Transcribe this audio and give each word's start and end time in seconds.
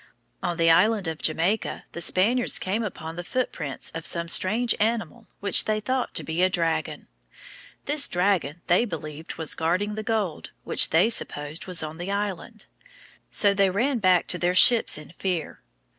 On 0.41 0.57
the 0.57 0.71
island 0.71 1.07
of 1.07 1.21
Jamaica 1.21 1.85
the 1.91 2.01
Spaniards 2.01 2.57
came 2.57 2.81
upon 2.83 3.17
the 3.17 3.23
footprints 3.23 3.91
of 3.91 4.07
some 4.07 4.27
strange 4.27 4.73
animal 4.79 5.27
which 5.41 5.65
they 5.65 5.79
thought 5.79 6.15
to 6.15 6.23
be 6.23 6.41
a 6.41 6.49
dragon. 6.49 7.07
This 7.85 8.09
dragon 8.09 8.63
they 8.65 8.83
believed 8.83 9.35
was 9.35 9.53
guarding 9.53 9.93
the 9.93 10.01
gold 10.01 10.49
which 10.63 10.89
they 10.89 11.11
supposed 11.11 11.67
was 11.67 11.83
on 11.83 11.99
the 11.99 12.11
island. 12.11 12.65
So 13.29 13.53
they 13.53 13.69
ran 13.69 13.99
back 13.99 14.25
to 14.29 14.39
their 14.39 14.55
ships 14.55 14.97
in 14.97 15.11
fear. 15.11 15.61